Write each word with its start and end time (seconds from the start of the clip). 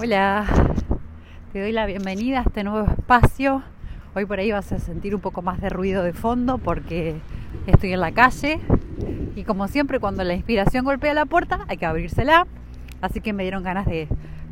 Hola, 0.00 0.46
te 1.52 1.60
doy 1.60 1.72
la 1.72 1.84
bienvenida 1.84 2.38
a 2.38 2.42
este 2.42 2.62
nuevo 2.62 2.86
espacio. 2.88 3.64
Hoy 4.14 4.26
por 4.26 4.38
ahí 4.38 4.52
vas 4.52 4.70
a 4.70 4.78
sentir 4.78 5.12
un 5.12 5.20
poco 5.20 5.42
más 5.42 5.60
de 5.60 5.70
ruido 5.70 6.04
de 6.04 6.12
fondo 6.12 6.58
porque 6.58 7.16
estoy 7.66 7.94
en 7.94 8.00
la 8.00 8.12
calle 8.12 8.60
y 9.34 9.42
como 9.42 9.66
siempre 9.66 9.98
cuando 9.98 10.22
la 10.22 10.34
inspiración 10.34 10.84
golpea 10.84 11.14
la 11.14 11.26
puerta 11.26 11.64
hay 11.66 11.78
que 11.78 11.86
abrírsela. 11.86 12.46
Así 13.00 13.20
que 13.20 13.32
me 13.32 13.42
dieron 13.42 13.64
ganas 13.64 13.86
de 13.86 14.06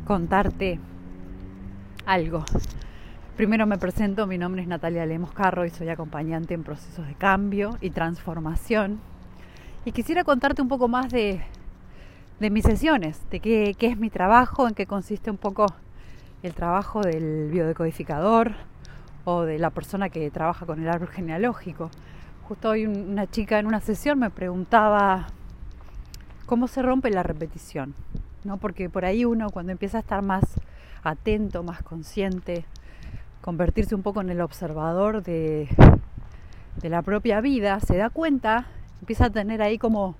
contarte 0.05 0.81
algo. 2.05 2.43
Primero 3.37 3.65
me 3.65 3.77
presento, 3.77 4.27
mi 4.27 4.37
nombre 4.37 4.63
es 4.63 4.67
Natalia 4.67 5.05
Lemos 5.05 5.31
Carro 5.31 5.65
y 5.65 5.69
soy 5.69 5.87
acompañante 5.87 6.55
en 6.55 6.63
procesos 6.63 7.07
de 7.07 7.13
cambio 7.13 7.77
y 7.79 7.91
transformación. 7.91 8.99
Y 9.85 9.93
quisiera 9.93 10.25
contarte 10.25 10.61
un 10.61 10.67
poco 10.67 10.89
más 10.89 11.09
de 11.09 11.41
de 12.39 12.49
mis 12.51 12.63
sesiones, 12.63 13.19
de 13.31 13.39
qué, 13.39 13.75
qué, 13.77 13.87
es 13.87 13.97
mi 13.97 14.09
trabajo, 14.09 14.67
en 14.67 14.75
qué 14.75 14.85
consiste 14.85 15.31
un 15.31 15.37
poco 15.37 15.65
el 16.43 16.53
trabajo 16.53 17.01
del 17.01 17.49
biodecodificador 17.49 18.53
o 19.25 19.41
de 19.41 19.57
la 19.57 19.71
persona 19.71 20.09
que 20.09 20.29
trabaja 20.29 20.65
con 20.65 20.81
el 20.81 20.87
árbol 20.87 21.07
genealógico. 21.07 21.89
Justo 22.47 22.69
hoy 22.69 22.85
una 22.85 23.25
chica 23.27 23.59
en 23.59 23.65
una 23.65 23.81
sesión 23.81 24.19
me 24.19 24.29
preguntaba 24.29 25.27
cómo 26.45 26.67
se 26.67 26.81
rompe 26.81 27.09
la 27.09 27.23
repetición, 27.23 27.95
¿no? 28.43 28.57
Porque 28.57 28.89
por 28.89 29.03
ahí 29.03 29.25
uno 29.25 29.49
cuando 29.49 29.71
empieza 29.71 29.97
a 29.97 30.01
estar 30.01 30.21
más 30.21 30.43
atento, 31.03 31.63
más 31.63 31.81
consciente, 31.81 32.65
convertirse 33.41 33.95
un 33.95 34.03
poco 34.03 34.21
en 34.21 34.29
el 34.29 34.41
observador 34.41 35.23
de, 35.23 35.67
de 36.81 36.89
la 36.89 37.01
propia 37.01 37.41
vida, 37.41 37.79
se 37.79 37.97
da 37.97 38.11
cuenta, 38.11 38.67
empieza 38.99 39.25
a 39.25 39.29
tener 39.31 39.61
ahí 39.61 39.77
como 39.77 40.15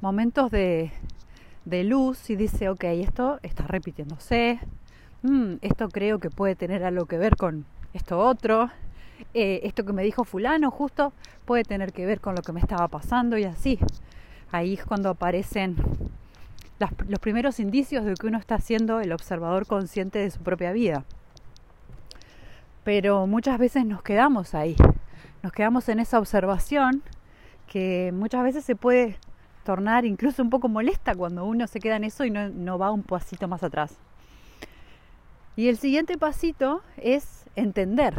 momentos 0.00 0.50
de, 0.50 0.92
de 1.64 1.84
luz 1.84 2.30
y 2.30 2.36
dice, 2.36 2.68
ok, 2.68 2.84
esto 2.84 3.38
está 3.42 3.66
repitiéndose, 3.66 4.60
mm, 5.22 5.54
esto 5.62 5.88
creo 5.88 6.18
que 6.18 6.30
puede 6.30 6.54
tener 6.54 6.84
algo 6.84 7.06
que 7.06 7.18
ver 7.18 7.36
con 7.36 7.64
esto 7.94 8.18
otro, 8.18 8.70
eh, 9.32 9.60
esto 9.64 9.84
que 9.84 9.92
me 9.92 10.02
dijo 10.02 10.24
fulano 10.24 10.70
justo 10.70 11.12
puede 11.44 11.64
tener 11.64 11.92
que 11.92 12.06
ver 12.06 12.20
con 12.20 12.34
lo 12.34 12.42
que 12.42 12.52
me 12.52 12.60
estaba 12.60 12.88
pasando 12.88 13.38
y 13.38 13.44
así. 13.44 13.78
Ahí 14.50 14.74
es 14.74 14.84
cuando 14.84 15.10
aparecen 15.10 15.76
los 17.08 17.20
primeros 17.20 17.60
indicios 17.60 18.04
de 18.04 18.14
que 18.14 18.26
uno 18.26 18.38
está 18.38 18.58
siendo 18.58 19.00
el 19.00 19.12
observador 19.12 19.66
consciente 19.66 20.18
de 20.18 20.30
su 20.30 20.40
propia 20.40 20.72
vida. 20.72 21.04
Pero 22.84 23.26
muchas 23.26 23.58
veces 23.58 23.86
nos 23.86 24.02
quedamos 24.02 24.54
ahí, 24.54 24.76
nos 25.42 25.52
quedamos 25.52 25.88
en 25.88 26.00
esa 26.00 26.18
observación 26.18 27.02
que 27.66 28.12
muchas 28.14 28.42
veces 28.44 28.64
se 28.64 28.76
puede 28.76 29.16
tornar 29.64 30.04
incluso 30.04 30.42
un 30.42 30.50
poco 30.50 30.68
molesta 30.68 31.14
cuando 31.14 31.44
uno 31.44 31.66
se 31.66 31.80
queda 31.80 31.96
en 31.96 32.04
eso 32.04 32.24
y 32.24 32.30
no, 32.30 32.48
no 32.48 32.78
va 32.78 32.92
un 32.92 33.02
pasito 33.02 33.48
más 33.48 33.62
atrás. 33.62 33.96
Y 35.56 35.68
el 35.68 35.78
siguiente 35.78 36.18
pasito 36.18 36.82
es 36.96 37.46
entender. 37.56 38.14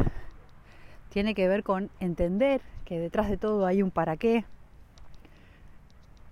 Tiene 1.10 1.34
que 1.34 1.48
ver 1.48 1.62
con 1.62 1.90
entender 2.00 2.60
que 2.84 2.98
detrás 2.98 3.30
de 3.30 3.36
todo 3.36 3.66
hay 3.66 3.82
un 3.82 3.90
para 3.90 4.16
qué, 4.16 4.44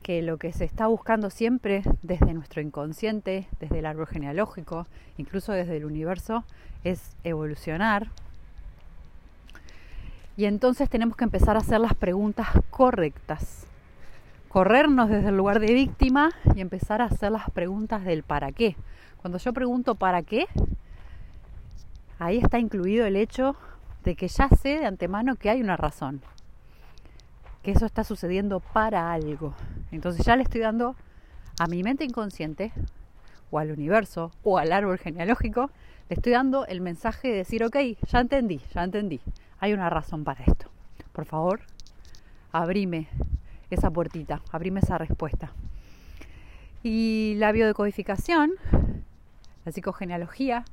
que 0.03 0.23
lo 0.23 0.37
que 0.37 0.53
se 0.53 0.65
está 0.65 0.87
buscando 0.87 1.31
siempre 1.31 1.83
desde 2.03 2.35
nuestro 2.35 2.61
inconsciente, 2.61 3.48
desde 3.61 3.79
el 3.79 3.87
árbol 3.87 4.07
genealógico, 4.07 4.87
incluso 5.17 5.53
desde 5.53 5.79
el 5.79 5.85
universo, 5.85 6.45
es 6.85 7.17
evolucionar. 7.25 8.09
Y 10.37 10.47
entonces 10.47 10.91
tenemos 10.91 11.17
que 11.17 11.25
empezar 11.25 11.57
a 11.57 11.61
hacer 11.61 11.81
las 11.81 11.95
preguntas 11.95 12.48
correctas 12.70 13.67
corrernos 14.55 15.08
desde 15.08 15.30
el 15.30 15.36
lugar 15.36 15.58
de 15.58 15.74
víctima 15.74 16.30
y 16.55 16.60
empezar 16.60 17.02
a 17.02 17.06
hacer 17.06 17.33
las 17.33 17.50
preguntas 17.50 18.05
del 18.05 18.22
para 18.22 18.52
qué. 18.52 18.77
Cuando 19.16 19.38
yo 19.38 19.52
pregunto 19.52 19.96
para 19.96 20.22
qué, 20.22 20.46
ahí 22.20 22.38
está 22.38 22.61
incluido 22.61 23.05
el 23.05 23.16
hecho 23.16 23.56
de 24.05 24.14
que 24.14 24.28
ya 24.28 24.48
sé 24.50 24.78
de 24.78 24.86
antemano 24.86 25.34
que 25.34 25.50
hay 25.50 25.61
una 25.61 25.77
razón, 25.77 26.22
que 27.64 27.73
eso 27.73 27.84
está 27.84 28.05
sucediendo 28.05 28.61
para 28.61 29.12
algo. 29.12 29.55
Entonces 29.90 30.24
ya 30.24 30.36
le 30.36 30.45
estoy 30.45 30.61
dando 30.61 30.95
a 31.58 31.67
mi 31.67 31.83
mente 31.83 32.05
inconsciente 32.05 32.70
o 33.50 33.58
al 33.58 33.73
universo 33.73 34.30
o 34.45 34.58
al 34.58 34.70
árbol 34.70 34.98
genealógico, 34.98 35.73
le 36.08 36.14
estoy 36.14 36.30
dando 36.30 36.64
el 36.67 36.80
mensaje 36.80 37.27
de 37.27 37.39
decir, 37.39 37.64
ok, 37.64 37.77
ya 38.06 38.20
entendí, 38.20 38.61
ya 38.73 38.84
entendí, 38.84 39.20
hay 39.58 39.73
una 39.73 39.90
razón 39.90 40.23
para 40.23 40.45
esto. 40.45 40.70
Por 41.12 41.24
favor, 41.24 41.62
abrime 42.52 43.08
esa 43.74 43.90
puertita, 43.90 44.40
abrime 44.51 44.80
esa 44.80 44.98
respuesta. 44.98 45.52
Y 46.83 47.35
la 47.39 47.52
biodecodificación, 47.52 48.52
la 49.64 49.73
psicogenealogía, 49.73 50.64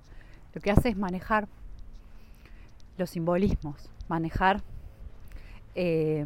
lo 0.54 0.62
que 0.62 0.72
hace 0.72 0.90
es 0.90 0.98
manejar 0.98 1.48
los 2.98 3.12
simbolismos, 3.12 3.90
manejar, 4.10 4.62
eh, 5.76 6.26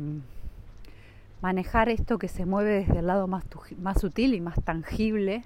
manejar 1.42 1.90
esto 1.90 2.18
que 2.18 2.28
se 2.28 2.46
mueve 2.46 2.72
desde 2.72 3.00
el 3.00 3.08
lado 3.08 3.28
más, 3.28 3.46
más 3.78 4.02
sutil 4.02 4.34
y 4.34 4.42
más 4.42 4.62
tangible, 4.64 5.44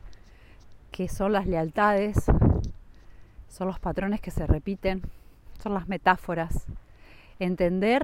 que 0.91 1.07
son 1.07 1.33
las 1.33 1.45
lealtades, 1.45 2.25
son 3.49 3.67
los 3.67 3.79
patrones 3.79 4.21
que 4.21 4.31
se 4.31 4.47
repiten, 4.47 5.01
son 5.61 5.73
las 5.73 5.87
metáforas. 5.87 6.65
Entender 7.39 8.03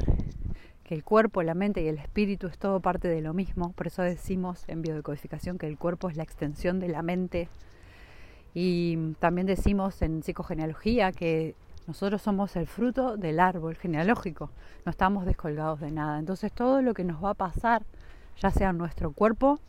que 0.86 0.94
el 0.94 1.04
cuerpo, 1.04 1.42
la 1.42 1.56
mente 1.56 1.82
y 1.82 1.88
el 1.88 1.98
espíritu 1.98 2.46
es 2.48 2.60
todo 2.60 2.80
parte 2.80 3.08
de 3.08 3.22
lo 3.22 3.34
mismo. 3.34 3.74
Por 3.74 3.88
eso 3.88 4.04
decimos 4.04 4.64
en 4.68 4.84
biodecodificación 4.84 5.58
que 5.58 5.68
el 5.68 5.80
cuerpo 5.80 6.10
es 6.10 6.16
la 6.16 6.24
extensión 6.24 6.80
de 6.80 6.90
la 6.90 7.02
mente. 7.02 7.50
Y 8.54 9.14
también 9.20 9.48
decimos 9.48 10.02
en 10.04 10.22
psicogenealogía 10.22 11.12
que 11.12 11.56
nosotros 11.88 12.22
somos 12.22 12.56
el 12.56 12.68
fruto 12.68 13.18
del 13.18 13.40
árbol 13.40 13.76
genealógico. 13.76 14.52
No 14.86 14.92
estamos 14.92 15.26
descolgados 15.26 15.80
de 15.80 15.92
nada. 15.92 16.20
Entonces 16.20 16.52
todo 16.52 16.84
lo 16.84 16.94
que 16.94 17.04
nos 17.04 17.22
va 17.24 17.32
a 17.32 17.34
pasar, 17.34 17.84
ya 18.40 18.52
sea 18.52 18.70
en 18.70 18.78
nuestro 18.78 19.12
cuerpo, 19.12 19.60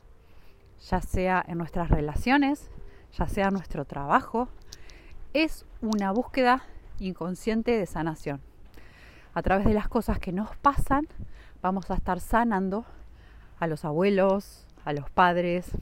ya 0.91 1.01
sea 1.01 1.43
en 1.49 1.57
nuestras 1.57 1.89
relaciones, 1.89 2.71
ya 3.17 3.27
sea 3.27 3.51
nuestro 3.51 3.87
trabajo, 3.87 4.49
es 5.33 5.65
una 5.81 6.13
búsqueda 6.13 6.63
inconsciente 6.99 7.79
de 7.79 7.87
sanación 7.87 8.43
a 9.37 9.43
través 9.43 9.67
de 9.67 9.75
las 9.75 9.87
cosas 9.87 10.19
que 10.19 10.33
nos 10.33 10.57
pasan, 10.57 11.07
vamos 11.61 11.91
a 11.91 11.95
estar 11.95 12.21
sanando 12.21 12.87
a 13.61 13.67
los 13.67 13.85
abuelos, 13.85 14.65
a 14.87 14.95
los 14.95 15.11
padres, 15.11 15.73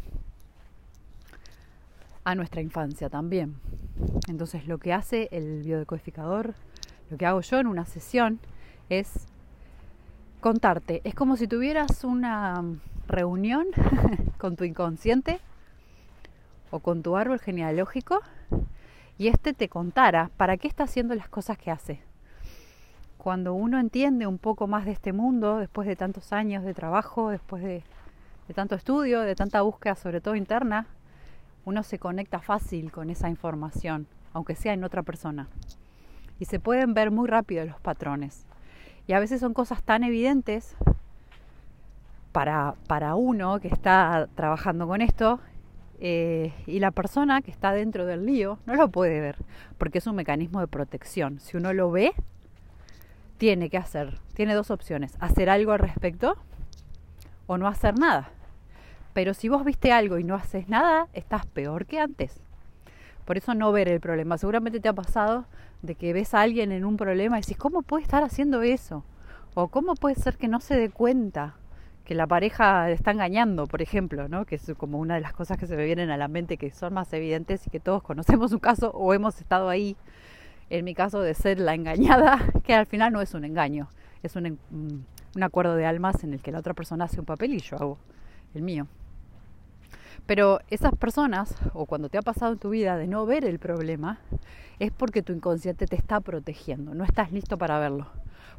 a 2.25 2.35
nuestra 2.35 2.63
infancia 2.63 3.09
también. 3.09 3.55
Entonces 4.27 4.67
lo 4.67 4.79
que 4.79 4.93
hace 4.93 5.29
el 5.31 5.63
biodecodificador, 5.63 6.55
lo 7.11 7.17
que 7.17 7.27
hago 7.27 7.43
yo 7.43 7.61
en 7.61 7.69
una 7.69 7.85
sesión 7.85 8.41
es 8.89 9.29
contarte. 10.41 11.01
Es 11.05 11.15
como 11.15 11.37
si 11.37 11.47
tuvieras 11.47 12.03
una 12.03 12.61
reunión 13.07 13.69
con 14.37 14.57
tu 14.57 14.65
inconsciente 14.65 15.39
o 16.73 16.81
con 16.81 17.05
tu 17.05 17.17
árbol 17.17 17.39
genealógico 17.39 18.21
y 19.17 19.29
este 19.29 19.53
te 19.53 19.69
contara 19.69 20.33
para 20.37 20.57
qué 20.57 20.67
está 20.67 20.83
haciendo 20.83 21.15
las 21.15 21.29
cosas 21.29 21.57
que 21.57 21.71
hace 21.71 22.14
cuando 23.25 23.55
uno 23.55 23.81
entiende 23.81 24.27
un 24.27 24.37
poco 24.37 24.67
más 24.67 24.85
de 24.85 24.93
este 24.93 25.15
mundo, 25.15 25.57
después 25.57 25.89
de 25.89 25.97
tantos 25.97 26.35
años 26.35 26.63
de 26.63 26.75
trabajo, 26.75 27.31
después 27.31 27.63
de, 27.63 27.83
tanto 28.55 28.75
estudio, 28.75 29.23
de 29.23 29.35
tanta 29.35 29.63
búsqueda, 29.63 29.95
sobre 29.95 30.21
todo 30.21 30.37
interna, 30.37 30.85
uno 31.65 31.83
se 31.85 31.99
conecta 31.99 32.41
fácil 32.41 32.93
con 32.93 33.09
esa 33.09 33.31
información, 33.31 34.07
aunque 34.35 34.55
sea 34.55 34.75
en 34.75 34.85
otra 34.85 35.03
persona. 35.03 35.49
Y 36.39 36.45
se 36.45 36.61
pueden 36.61 36.93
ver 36.93 37.11
muy 37.11 37.27
rápido 37.27 37.65
los 37.65 37.81
patrones. 37.81 38.45
Y 39.07 39.15
a 39.15 39.21
veces 39.21 39.41
son 39.41 39.55
cosas 39.55 39.83
tan 39.83 40.05
evidentes 40.05 40.77
para, 42.31 42.75
para 42.87 43.15
uno 43.15 43.59
que 43.59 43.69
está 43.69 44.29
trabajando 44.35 44.87
con 44.87 45.01
esto 45.01 45.41
eh, 45.99 46.53
y 46.67 46.79
la 46.79 46.91
persona 46.91 47.41
que 47.41 47.51
está 47.51 47.73
dentro 47.73 48.05
del 48.05 48.27
lío 48.27 48.59
no 48.67 48.75
lo 48.75 48.91
puede 48.91 49.23
ver, 49.23 49.39
porque 49.79 49.97
es 49.97 50.07
un 50.07 50.15
mecanismo 50.15 50.61
de 50.61 50.67
protección. 50.67 51.41
Si 51.41 51.57
uno 51.57 51.73
lo 51.73 51.91
ve, 51.91 52.13
tiene 53.39 53.71
que 53.71 53.77
hacer, 53.77 54.19
tiene 54.35 54.55
dos 54.55 54.71
opciones, 54.71 55.17
hacer 55.21 55.51
algo 55.51 55.73
al 55.73 55.79
respecto 55.79 56.37
o 57.47 57.59
no 57.59 57.69
hacer 57.69 57.99
nada. 57.99 58.31
Pero 59.13 59.35
si 59.35 59.49
vos 59.49 59.65
viste 59.65 59.93
algo 59.93 60.19
y 60.19 60.25
no 60.25 60.35
haces 60.35 60.69
nada, 60.69 61.09
estás 61.13 61.47
peor 61.47 61.87
que 61.87 62.01
antes. 62.01 62.41
Por 63.25 63.37
eso 63.37 63.55
no 63.55 63.73
ver 63.73 63.89
el 63.89 64.01
problema. 64.01 64.39
Seguramente 64.39 64.81
te 64.81 64.89
ha 64.89 64.93
pasado 64.93 65.47
de 65.83 65.95
que 65.95 66.13
ves 66.13 66.35
a 66.35 66.41
alguien 66.41 66.73
en 66.73 66.85
un 66.85 66.97
problema 66.97 67.39
y 67.39 67.43
decís, 67.43 67.57
¿cómo 67.57 67.83
puede 67.83 68.03
estar 68.03 68.23
haciendo 68.23 68.63
eso? 68.63 69.05
O 69.55 69.69
¿cómo 69.69 69.95
puede 69.95 70.17
ser 70.17 70.37
que 70.37 70.49
no 70.49 70.61
se 70.61 70.77
dé 70.77 70.91
cuenta 70.91 71.55
que 72.05 72.15
la 72.15 72.27
pareja 72.27 72.91
está 72.91 73.13
engañando, 73.13 73.67
por 73.67 73.81
ejemplo, 73.81 74.29
¿no? 74.29 74.45
Que 74.45 74.57
es 74.57 74.73
como 74.77 74.99
una 74.99 75.15
de 75.15 75.21
las 75.21 75.33
cosas 75.33 75.57
que 75.57 75.67
se 75.67 75.77
me 75.77 75.85
vienen 75.85 76.11
a 76.11 76.17
la 76.17 76.29
mente 76.29 76.59
que 76.59 76.71
son 76.71 76.93
más 76.93 77.13
evidentes 77.13 77.67
y 77.67 77.71
que 77.71 77.81
todos 77.81 78.03
conocemos 78.03 78.53
un 78.53 78.59
caso 78.59 78.91
o 78.91 79.15
hemos 79.15 79.41
estado 79.41 79.69
ahí 79.69 79.97
en 80.71 80.85
mi 80.85 80.95
caso 80.95 81.21
de 81.21 81.35
ser 81.35 81.61
la 81.61 81.75
engañada, 81.75 82.39
que 82.65 82.75
al 82.75 82.87
final 82.87 83.13
no 83.13 83.21
es 83.21 83.35
un 83.35 83.45
engaño, 83.45 83.89
es 84.23 84.37
un, 84.37 84.59
un 85.35 85.43
acuerdo 85.43 85.77
de 85.77 85.87
almas 85.87 86.25
en 86.25 86.33
el 86.33 86.41
que 86.41 86.53
la 86.53 86.59
otra 86.59 86.75
persona 86.75 87.05
hace 87.05 87.21
un 87.21 87.27
papel 87.27 87.55
y 87.55 87.61
yo 87.61 87.77
hago 87.77 87.99
el 88.55 88.63
mío. 88.63 88.87
Pero 90.27 90.61
esas 90.71 90.95
personas, 90.95 91.55
o 91.75 91.85
cuando 91.85 92.09
te 92.09 92.17
ha 92.17 92.23
pasado 92.23 92.53
en 92.53 92.59
tu 92.59 92.71
vida 92.71 92.97
de 92.97 93.07
no 93.07 93.27
ver 93.27 93.45
el 93.45 93.59
problema, 93.59 94.21
es 94.79 94.91
porque 94.91 95.23
tu 95.23 95.33
inconsciente 95.33 95.87
te 95.87 95.97
está 95.97 96.21
protegiendo, 96.21 96.95
no 96.95 97.05
estás 97.05 97.31
listo 97.31 97.59
para 97.59 97.79
verlo. 97.79 98.07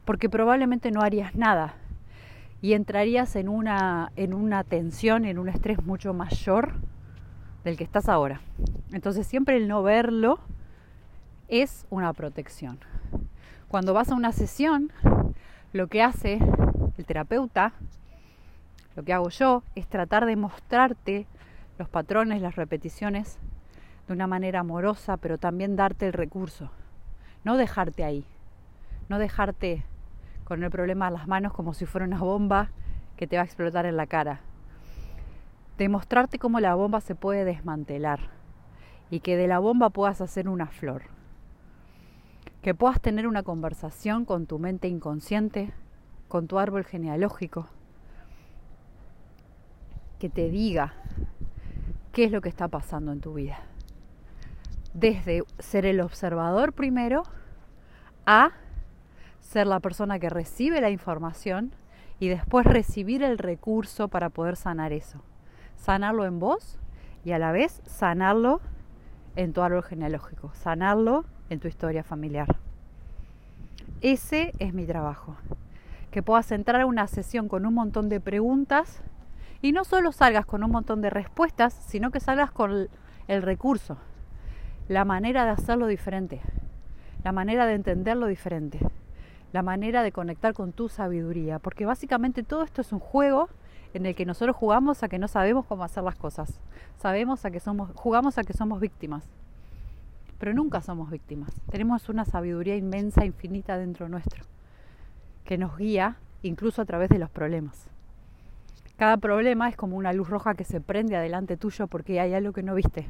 Porque 0.06 0.30
probablemente 0.30 0.92
no 0.92 1.02
harías 1.02 1.34
nada 1.36 1.76
y 2.62 2.74
entrarías 2.74 3.36
en 3.36 3.50
una, 3.50 4.12
en 4.16 4.34
una 4.34 4.64
tensión, 4.64 5.26
en 5.26 5.40
un 5.40 5.50
estrés 5.50 5.84
mucho 5.84 6.14
mayor 6.14 6.74
del 7.64 7.78
que 7.78 7.84
estás 7.84 8.10
ahora. 8.10 8.42
Entonces 8.92 9.26
siempre 9.26 9.58
el 9.58 9.68
no 9.68 9.82
verlo 9.82 10.40
es 11.48 11.86
una 11.90 12.14
protección. 12.14 12.80
Cuando 13.68 13.94
vas 13.94 14.10
a 14.10 14.16
una 14.16 14.32
sesión, 14.32 14.92
lo 15.74 15.88
que 15.88 16.02
hace 16.02 16.40
el 16.98 17.06
terapeuta, 17.06 17.74
lo 18.96 19.04
que 19.04 19.14
hago 19.14 19.30
yo, 19.30 19.64
es 19.76 19.88
tratar 19.88 20.26
de 20.26 20.36
mostrarte 20.36 21.28
los 21.78 21.90
patrones, 21.90 22.42
las 22.42 22.56
repeticiones 22.56 23.38
de 24.08 24.14
una 24.14 24.28
manera 24.28 24.62
amorosa, 24.62 25.18
pero 25.18 25.38
también 25.38 25.76
darte 25.76 26.08
el 26.08 26.14
recurso. 26.14 26.72
No 27.44 27.58
dejarte 27.58 28.04
ahí, 28.04 28.26
no 29.10 29.20
dejarte 29.20 29.84
con 30.46 30.64
el 30.64 30.72
problema 30.72 31.08
a 31.08 31.12
las 31.12 31.28
manos 31.28 31.54
como 31.54 31.74
si 31.74 31.86
fuera 31.86 32.06
una 32.06 32.20
bomba 32.20 32.70
que 33.18 33.28
te 33.28 33.36
va 33.36 33.42
a 33.42 33.46
explotar 33.46 33.86
en 33.86 33.98
la 33.98 34.08
cara. 34.08 34.42
Demostrarte 35.78 36.40
cómo 36.40 36.60
la 36.60 36.76
bomba 36.76 37.02
se 37.02 37.16
puede 37.16 37.44
desmantelar 37.44 38.20
y 39.10 39.20
que 39.20 39.36
de 39.36 39.48
la 39.48 39.60
bomba 39.60 39.90
puedas 39.90 40.22
hacer 40.22 40.48
una 40.48 40.68
flor. 40.68 41.15
Que 42.66 42.74
puedas 42.74 43.00
tener 43.00 43.28
una 43.28 43.44
conversación 43.44 44.26
con 44.26 44.48
tu 44.48 44.58
mente 44.58 44.88
inconsciente, 44.88 45.72
con 46.28 46.48
tu 46.48 46.58
árbol 46.58 46.84
genealógico, 46.84 47.68
que 50.18 50.32
te 50.32 50.50
diga 50.50 50.96
qué 52.12 52.24
es 52.24 52.32
lo 52.32 52.42
que 52.42 52.50
está 52.50 52.68
pasando 52.68 53.12
en 53.12 53.22
tu 53.22 53.36
vida. 53.36 53.60
Desde 54.96 55.44
ser 55.60 55.86
el 55.86 56.02
observador 56.02 56.74
primero 56.74 57.22
a 58.26 58.54
ser 59.42 59.68
la 59.68 59.80
persona 59.80 60.18
que 60.18 60.32
recibe 60.32 60.82
la 60.82 60.90
información 60.90 61.72
y 62.20 62.30
después 62.30 62.66
recibir 62.66 63.22
el 63.22 63.38
recurso 63.38 64.08
para 64.08 64.32
poder 64.32 64.56
sanar 64.56 64.92
eso. 64.92 65.22
Sanarlo 65.76 66.26
en 66.26 66.40
vos 66.40 66.80
y 67.24 67.34
a 67.34 67.38
la 67.38 67.52
vez 67.52 67.84
sanarlo 67.86 68.60
en 69.36 69.54
tu 69.54 69.62
árbol 69.62 69.84
genealógico, 69.84 70.52
sanarlo 70.56 71.26
en 71.50 71.60
tu 71.60 71.68
historia 71.68 72.04
familiar. 72.04 72.56
Ese 74.02 74.54
es 74.60 74.74
mi 74.74 74.86
trabajo. 74.86 75.36
Que 76.12 76.24
puedas 76.24 76.52
entrar 76.52 76.82
a 76.82 76.86
una 76.86 77.08
sesión 77.08 77.48
con 77.48 77.66
un 77.66 77.74
montón 77.74 78.10
de 78.10 78.20
preguntas 78.20 79.02
y 79.62 79.72
no 79.72 79.84
solo 79.84 80.12
salgas 80.12 80.46
con 80.46 80.64
un 80.64 80.72
montón 80.72 81.02
de 81.02 81.10
respuestas, 81.10 81.74
sino 81.74 82.12
que 82.12 82.20
salgas 82.20 82.52
con 82.52 82.88
el 83.28 83.42
recurso, 83.42 83.98
la 84.88 85.06
manera 85.06 85.46
de 85.46 85.52
hacerlo 85.52 85.88
diferente, 85.88 86.42
la 87.24 87.32
manera 87.32 87.66
de 87.66 87.74
entenderlo 87.74 88.28
diferente, 88.28 88.80
la 89.52 89.64
manera 89.64 90.04
de 90.04 90.12
conectar 90.12 90.54
con 90.54 90.72
tu 90.72 90.90
sabiduría, 90.90 91.60
porque 91.60 91.86
básicamente 91.86 92.44
todo 92.44 92.64
esto 92.64 92.82
es 92.82 92.92
un 92.92 93.00
juego 93.00 93.50
en 93.96 94.06
el 94.06 94.14
que 94.14 94.26
nosotros 94.26 94.56
jugamos 94.56 95.02
a 95.02 95.08
que 95.08 95.18
no 95.18 95.28
sabemos 95.28 95.66
cómo 95.66 95.84
hacer 95.84 96.04
las 96.04 96.16
cosas. 96.16 96.60
Sabemos 96.98 97.46
a 97.46 97.52
que 97.52 97.60
somos 97.60 97.90
jugamos 97.96 98.38
a 98.38 98.44
que 98.44 98.54
somos 98.54 98.80
víctimas. 98.80 99.24
Pero 100.40 100.54
nunca 100.54 100.82
somos 100.82 101.10
víctimas. 101.10 101.52
Tenemos 101.70 102.10
una 102.10 102.26
sabiduría 102.26 102.76
inmensa, 102.76 103.26
infinita 103.26 103.78
dentro 103.78 104.10
nuestro, 104.10 104.44
que 105.44 105.58
nos 105.58 105.78
guía 105.78 106.18
incluso 106.44 106.82
a 106.82 106.86
través 106.86 107.10
de 107.10 107.20
los 107.20 107.30
problemas. 107.30 107.88
Cada 108.98 109.18
problema 109.18 109.68
es 109.68 109.76
como 109.76 109.98
una 109.98 110.14
luz 110.14 110.30
roja 110.30 110.56
que 110.56 110.64
se 110.64 110.80
prende 110.80 111.16
adelante 111.16 111.58
tuyo 111.58 111.88
porque 111.88 112.20
hay 112.20 112.34
algo 112.34 112.54
que 112.54 112.64
no 112.64 112.76
viste. 112.76 113.08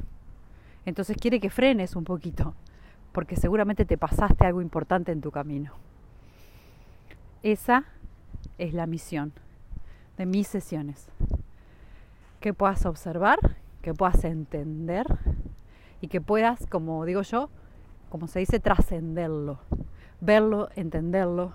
Entonces 0.84 1.16
quiere 1.16 1.40
que 1.40 1.50
frenes 1.50 1.94
un 1.96 2.04
poquito, 2.04 2.54
porque 3.12 3.36
seguramente 3.36 3.84
te 3.84 3.98
pasaste 3.98 4.46
algo 4.46 4.62
importante 4.62 5.12
en 5.12 5.20
tu 5.20 5.30
camino. 5.30 5.72
Esa 7.42 7.84
es 8.58 8.74
la 8.74 8.86
misión 8.86 9.32
de 10.16 10.26
mis 10.26 10.48
sesiones. 10.48 11.08
Que 12.40 12.52
puedas 12.52 12.84
observar, 12.86 13.38
que 13.82 13.94
puedas 13.94 14.24
entender 14.24 15.06
y 16.00 16.08
que 16.08 16.20
puedas, 16.20 16.66
como 16.66 17.04
digo 17.04 17.22
yo, 17.22 17.50
como 18.08 18.28
se 18.28 18.40
dice, 18.40 18.60
trascenderlo, 18.60 19.58
verlo, 20.20 20.68
entenderlo, 20.76 21.52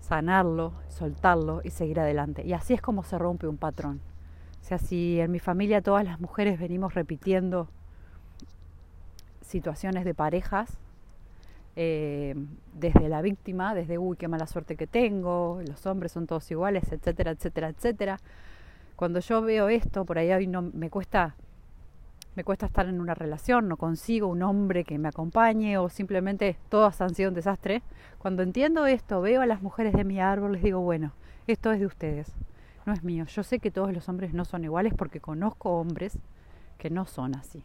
sanarlo, 0.00 0.72
soltarlo 0.88 1.60
y 1.64 1.70
seguir 1.70 2.00
adelante. 2.00 2.44
Y 2.44 2.52
así 2.52 2.74
es 2.74 2.80
como 2.80 3.02
se 3.02 3.18
rompe 3.18 3.48
un 3.48 3.56
patrón. 3.56 4.00
O 4.60 4.64
sea, 4.64 4.78
si 4.78 5.20
en 5.20 5.30
mi 5.30 5.38
familia 5.38 5.82
todas 5.82 6.04
las 6.04 6.20
mujeres 6.20 6.58
venimos 6.58 6.94
repitiendo 6.94 7.68
situaciones 9.40 10.04
de 10.04 10.14
parejas, 10.14 10.78
eh, 11.76 12.34
desde 12.72 13.08
la 13.08 13.20
víctima, 13.20 13.74
desde, 13.74 13.98
uy, 13.98 14.16
qué 14.16 14.28
mala 14.28 14.46
suerte 14.46 14.76
que 14.76 14.86
tengo, 14.86 15.60
los 15.66 15.86
hombres 15.86 16.12
son 16.12 16.26
todos 16.26 16.50
iguales, 16.50 16.90
etcétera, 16.90 17.32
etcétera, 17.32 17.68
etcétera. 17.68 18.18
Cuando 18.96 19.20
yo 19.20 19.42
veo 19.42 19.68
esto, 19.68 20.04
por 20.06 20.18
ahí 20.18 20.32
hoy 20.32 20.46
no, 20.46 20.62
me 20.62 20.88
cuesta 20.88 21.36
me 22.36 22.44
cuesta 22.44 22.66
estar 22.66 22.86
en 22.86 23.00
una 23.00 23.14
relación, 23.14 23.66
no 23.66 23.78
consigo 23.78 24.28
un 24.28 24.42
hombre 24.42 24.84
que 24.84 24.98
me 24.98 25.08
acompañe 25.08 25.78
o 25.78 25.88
simplemente 25.88 26.58
todas 26.68 27.00
han 27.00 27.14
sido 27.14 27.30
un 27.30 27.34
desastre. 27.34 27.82
Cuando 28.18 28.42
entiendo 28.42 28.86
esto, 28.86 29.22
veo 29.22 29.40
a 29.40 29.46
las 29.46 29.62
mujeres 29.62 29.94
de 29.94 30.04
mi 30.04 30.20
árbol, 30.20 30.52
les 30.52 30.62
digo, 30.62 30.80
bueno, 30.80 31.12
esto 31.46 31.72
es 31.72 31.80
de 31.80 31.86
ustedes, 31.86 32.30
no 32.84 32.92
es 32.92 33.02
mío. 33.02 33.24
Yo 33.24 33.42
sé 33.42 33.58
que 33.58 33.70
todos 33.70 33.92
los 33.92 34.08
hombres 34.10 34.34
no 34.34 34.44
son 34.44 34.64
iguales 34.64 34.92
porque 34.94 35.18
conozco 35.18 35.80
hombres 35.80 36.18
que 36.76 36.90
no 36.90 37.06
son 37.06 37.34
así. 37.34 37.64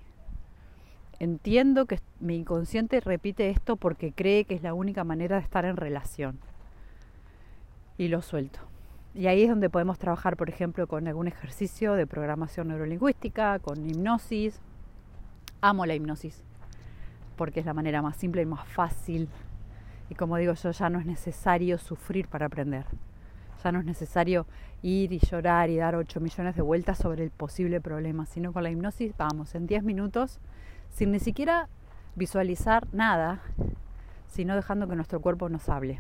Entiendo 1.19 1.85
que 1.85 1.99
mi 2.19 2.35
inconsciente 2.37 3.01
repite 3.01 3.49
esto 3.49 3.75
porque 3.75 4.13
cree 4.13 4.45
que 4.45 4.55
es 4.55 4.63
la 4.63 4.73
única 4.73 5.03
manera 5.03 5.35
de 5.35 5.43
estar 5.43 5.65
en 5.65 5.75
relación. 5.75 6.39
Y 7.97 8.07
lo 8.07 8.21
suelto. 8.21 8.70
Y 9.13 9.27
ahí 9.27 9.43
es 9.43 9.49
donde 9.49 9.69
podemos 9.69 9.99
trabajar, 9.99 10.37
por 10.37 10.49
ejemplo, 10.49 10.87
con 10.87 11.05
algún 11.05 11.27
ejercicio 11.27 11.93
de 11.93 12.07
programación 12.07 12.69
neurolingüística, 12.69 13.59
con 13.59 13.85
hipnosis. 13.85 14.61
Amo 15.59 15.85
la 15.85 15.95
hipnosis, 15.95 16.41
porque 17.35 17.59
es 17.59 17.65
la 17.65 17.73
manera 17.73 18.01
más 18.01 18.15
simple 18.15 18.41
y 18.41 18.45
más 18.45 18.65
fácil. 18.65 19.27
Y 20.09 20.15
como 20.15 20.37
digo 20.37 20.53
yo, 20.53 20.71
ya 20.71 20.89
no 20.89 20.99
es 20.99 21.05
necesario 21.05 21.77
sufrir 21.77 22.29
para 22.29 22.45
aprender. 22.45 22.85
Ya 23.61 23.73
no 23.73 23.79
es 23.79 23.85
necesario 23.85 24.45
ir 24.81 25.11
y 25.11 25.19
llorar 25.19 25.69
y 25.69 25.77
dar 25.77 25.95
8 25.95 26.21
millones 26.21 26.55
de 26.55 26.61
vueltas 26.61 26.97
sobre 26.97 27.25
el 27.25 27.31
posible 27.31 27.81
problema, 27.81 28.25
sino 28.25 28.53
con 28.53 28.63
la 28.63 28.71
hipnosis 28.71 29.13
vamos 29.17 29.55
en 29.55 29.67
10 29.67 29.83
minutos, 29.83 30.39
sin 30.89 31.11
ni 31.11 31.19
siquiera 31.19 31.67
visualizar 32.15 32.87
nada, 32.93 33.41
sino 34.27 34.55
dejando 34.55 34.87
que 34.87 34.95
nuestro 34.95 35.19
cuerpo 35.19 35.49
nos 35.49 35.67
hable 35.67 35.99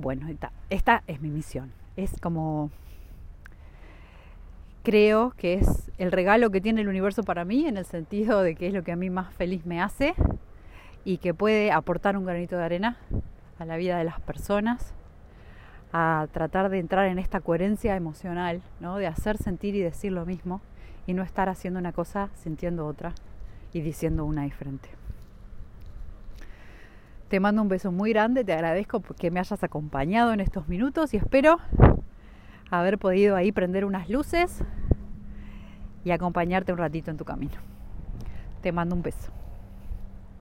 bueno, 0.00 0.26
esta, 0.70 1.02
es 1.06 1.20
mi 1.20 1.30
misión. 1.30 1.72
Es 1.96 2.18
como 2.20 2.70
creo 4.82 5.32
que 5.36 5.54
es 5.54 5.90
el 5.98 6.10
regalo 6.10 6.50
que 6.50 6.60
tiene 6.60 6.80
el 6.80 6.88
universo 6.88 7.22
para 7.22 7.44
mí, 7.44 7.66
en 7.66 7.76
el 7.76 7.84
sentido 7.84 8.42
de 8.42 8.54
que 8.54 8.68
es 8.68 8.74
lo 8.74 8.82
que 8.82 8.92
a 8.92 8.96
mí 8.96 9.10
más 9.10 9.32
feliz 9.34 9.66
me 9.66 9.80
hace 9.80 10.14
y 11.04 11.18
que 11.18 11.34
puede 11.34 11.70
aportar 11.70 12.16
un 12.16 12.24
granito 12.24 12.56
de 12.56 12.64
arena 12.64 12.96
a 13.58 13.64
la 13.66 13.76
vida 13.76 13.98
de 13.98 14.04
las 14.04 14.20
personas, 14.20 14.94
a 15.92 16.28
tratar 16.32 16.70
de 16.70 16.78
entrar 16.78 17.06
en 17.06 17.18
esta 17.18 17.40
coherencia 17.40 17.96
emocional, 17.96 18.62
¿no? 18.80 18.96
de 18.96 19.06
hacer 19.06 19.36
sentir 19.36 19.74
y 19.74 19.80
decir 19.80 20.12
lo 20.12 20.24
mismo 20.24 20.60
y 21.06 21.14
no 21.14 21.22
estar 21.22 21.48
haciendo 21.48 21.80
una 21.80 21.92
cosa 21.92 22.30
sintiendo 22.34 22.86
otra 22.86 23.12
y 23.72 23.80
diciendo 23.80 24.24
una 24.24 24.44
diferente. 24.44 24.99
Te 27.30 27.38
mando 27.38 27.62
un 27.62 27.68
beso 27.68 27.92
muy 27.92 28.10
grande, 28.10 28.42
te 28.42 28.52
agradezco 28.52 29.00
que 29.02 29.30
me 29.30 29.38
hayas 29.38 29.62
acompañado 29.62 30.32
en 30.32 30.40
estos 30.40 30.66
minutos 30.66 31.14
y 31.14 31.16
espero 31.16 31.58
haber 32.72 32.98
podido 32.98 33.36
ahí 33.36 33.52
prender 33.52 33.84
unas 33.84 34.10
luces 34.10 34.64
y 36.04 36.10
acompañarte 36.10 36.72
un 36.72 36.78
ratito 36.78 37.12
en 37.12 37.16
tu 37.16 37.24
camino. 37.24 37.54
Te 38.62 38.72
mando 38.72 38.96
un 38.96 39.02
beso. 39.02 39.30